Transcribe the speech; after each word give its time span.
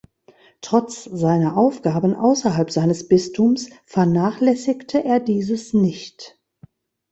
Trotz 0.61 1.03
seiner 1.03 1.55
Aufgaben 1.55 2.15
außerhalb 2.15 2.71
seines 2.71 3.07
Bistums 3.07 3.69
vernachlässigte 3.85 5.03
er 5.03 5.19
dieses 5.19 5.73
nicht. 5.73 6.39